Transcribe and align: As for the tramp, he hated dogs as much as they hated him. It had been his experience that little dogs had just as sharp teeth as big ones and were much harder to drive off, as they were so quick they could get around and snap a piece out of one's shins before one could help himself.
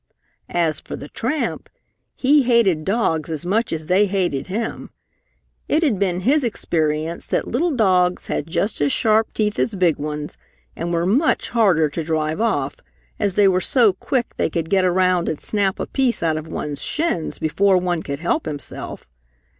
As 0.49 0.79
for 0.79 0.95
the 0.95 1.09
tramp, 1.09 1.69
he 2.15 2.41
hated 2.41 2.83
dogs 2.85 3.29
as 3.29 3.45
much 3.45 3.71
as 3.71 3.85
they 3.85 4.07
hated 4.07 4.47
him. 4.47 4.89
It 5.67 5.83
had 5.83 5.99
been 5.99 6.21
his 6.21 6.43
experience 6.43 7.27
that 7.27 7.47
little 7.47 7.69
dogs 7.75 8.25
had 8.25 8.47
just 8.47 8.81
as 8.81 8.91
sharp 8.91 9.31
teeth 9.35 9.59
as 9.59 9.75
big 9.75 9.97
ones 9.97 10.37
and 10.75 10.91
were 10.91 11.05
much 11.05 11.49
harder 11.49 11.87
to 11.89 12.03
drive 12.03 12.41
off, 12.41 12.77
as 13.19 13.35
they 13.35 13.47
were 13.47 13.61
so 13.61 13.93
quick 13.93 14.33
they 14.37 14.49
could 14.49 14.71
get 14.71 14.85
around 14.85 15.29
and 15.29 15.39
snap 15.39 15.79
a 15.79 15.85
piece 15.85 16.23
out 16.23 16.35
of 16.35 16.47
one's 16.47 16.81
shins 16.81 17.37
before 17.37 17.77
one 17.77 18.01
could 18.01 18.21
help 18.21 18.47
himself. 18.47 19.05